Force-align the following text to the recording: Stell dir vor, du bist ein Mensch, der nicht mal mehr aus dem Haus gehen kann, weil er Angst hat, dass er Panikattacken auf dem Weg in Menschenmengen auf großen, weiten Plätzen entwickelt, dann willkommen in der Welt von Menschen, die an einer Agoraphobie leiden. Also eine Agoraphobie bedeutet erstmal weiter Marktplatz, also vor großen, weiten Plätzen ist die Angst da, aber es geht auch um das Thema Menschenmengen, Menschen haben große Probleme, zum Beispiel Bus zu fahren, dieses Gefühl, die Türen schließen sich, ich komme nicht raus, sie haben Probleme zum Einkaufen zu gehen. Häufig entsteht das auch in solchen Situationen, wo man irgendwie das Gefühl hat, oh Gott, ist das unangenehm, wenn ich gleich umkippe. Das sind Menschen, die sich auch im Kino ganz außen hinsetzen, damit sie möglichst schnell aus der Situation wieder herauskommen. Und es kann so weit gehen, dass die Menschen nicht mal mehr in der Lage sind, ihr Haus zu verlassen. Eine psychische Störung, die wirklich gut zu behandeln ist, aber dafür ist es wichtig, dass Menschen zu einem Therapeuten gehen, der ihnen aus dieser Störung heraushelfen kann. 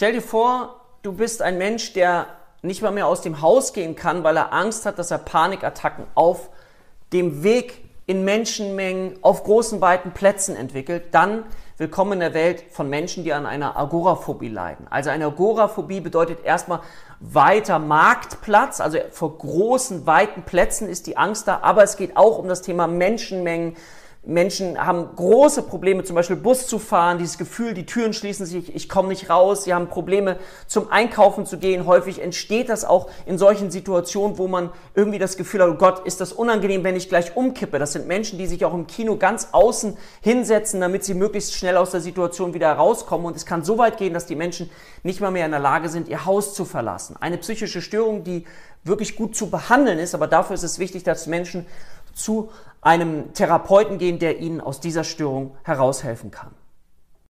Stell 0.00 0.14
dir 0.14 0.22
vor, 0.22 0.80
du 1.02 1.12
bist 1.12 1.42
ein 1.42 1.58
Mensch, 1.58 1.92
der 1.92 2.24
nicht 2.62 2.80
mal 2.80 2.90
mehr 2.90 3.06
aus 3.06 3.20
dem 3.20 3.42
Haus 3.42 3.74
gehen 3.74 3.96
kann, 3.96 4.24
weil 4.24 4.34
er 4.38 4.50
Angst 4.50 4.86
hat, 4.86 4.98
dass 4.98 5.10
er 5.10 5.18
Panikattacken 5.18 6.06
auf 6.14 6.48
dem 7.12 7.42
Weg 7.42 7.84
in 8.06 8.24
Menschenmengen 8.24 9.18
auf 9.20 9.44
großen, 9.44 9.82
weiten 9.82 10.12
Plätzen 10.12 10.56
entwickelt, 10.56 11.08
dann 11.12 11.44
willkommen 11.76 12.14
in 12.14 12.20
der 12.20 12.32
Welt 12.32 12.64
von 12.70 12.88
Menschen, 12.88 13.24
die 13.24 13.34
an 13.34 13.44
einer 13.44 13.76
Agoraphobie 13.76 14.48
leiden. 14.48 14.86
Also 14.88 15.10
eine 15.10 15.26
Agoraphobie 15.26 16.00
bedeutet 16.00 16.46
erstmal 16.46 16.80
weiter 17.20 17.78
Marktplatz, 17.78 18.80
also 18.80 18.96
vor 19.10 19.36
großen, 19.36 20.06
weiten 20.06 20.44
Plätzen 20.44 20.88
ist 20.88 21.08
die 21.08 21.18
Angst 21.18 21.46
da, 21.46 21.58
aber 21.60 21.82
es 21.82 21.98
geht 21.98 22.16
auch 22.16 22.38
um 22.38 22.48
das 22.48 22.62
Thema 22.62 22.86
Menschenmengen, 22.86 23.76
Menschen 24.22 24.78
haben 24.78 25.16
große 25.16 25.62
Probleme, 25.62 26.04
zum 26.04 26.14
Beispiel 26.14 26.36
Bus 26.36 26.66
zu 26.66 26.78
fahren, 26.78 27.16
dieses 27.16 27.38
Gefühl, 27.38 27.72
die 27.72 27.86
Türen 27.86 28.12
schließen 28.12 28.44
sich, 28.44 28.74
ich 28.74 28.86
komme 28.86 29.08
nicht 29.08 29.30
raus, 29.30 29.64
sie 29.64 29.72
haben 29.72 29.88
Probleme 29.88 30.36
zum 30.66 30.90
Einkaufen 30.90 31.46
zu 31.46 31.56
gehen. 31.56 31.86
Häufig 31.86 32.20
entsteht 32.20 32.68
das 32.68 32.84
auch 32.84 33.08
in 33.24 33.38
solchen 33.38 33.70
Situationen, 33.70 34.36
wo 34.36 34.46
man 34.46 34.70
irgendwie 34.94 35.18
das 35.18 35.38
Gefühl 35.38 35.62
hat, 35.62 35.70
oh 35.70 35.74
Gott, 35.74 36.06
ist 36.06 36.20
das 36.20 36.34
unangenehm, 36.34 36.84
wenn 36.84 36.96
ich 36.96 37.08
gleich 37.08 37.34
umkippe. 37.34 37.78
Das 37.78 37.94
sind 37.94 38.08
Menschen, 38.08 38.38
die 38.38 38.46
sich 38.46 38.62
auch 38.66 38.74
im 38.74 38.86
Kino 38.86 39.16
ganz 39.16 39.48
außen 39.52 39.96
hinsetzen, 40.20 40.82
damit 40.82 41.02
sie 41.02 41.14
möglichst 41.14 41.54
schnell 41.54 41.78
aus 41.78 41.90
der 41.90 42.02
Situation 42.02 42.52
wieder 42.52 42.68
herauskommen. 42.68 43.26
Und 43.26 43.36
es 43.36 43.46
kann 43.46 43.64
so 43.64 43.78
weit 43.78 43.96
gehen, 43.96 44.12
dass 44.12 44.26
die 44.26 44.36
Menschen 44.36 44.68
nicht 45.02 45.22
mal 45.22 45.30
mehr 45.30 45.46
in 45.46 45.52
der 45.52 45.60
Lage 45.60 45.88
sind, 45.88 46.08
ihr 46.08 46.26
Haus 46.26 46.52
zu 46.52 46.66
verlassen. 46.66 47.16
Eine 47.18 47.38
psychische 47.38 47.80
Störung, 47.80 48.22
die 48.22 48.44
wirklich 48.84 49.16
gut 49.16 49.36
zu 49.36 49.50
behandeln 49.50 49.98
ist, 49.98 50.14
aber 50.14 50.26
dafür 50.26 50.54
ist 50.54 50.62
es 50.62 50.78
wichtig, 50.78 51.04
dass 51.04 51.26
Menschen 51.26 51.66
zu 52.14 52.50
einem 52.80 53.32
Therapeuten 53.34 53.98
gehen, 53.98 54.18
der 54.18 54.38
ihnen 54.38 54.60
aus 54.60 54.80
dieser 54.80 55.04
Störung 55.04 55.56
heraushelfen 55.62 56.30
kann. 56.30 56.54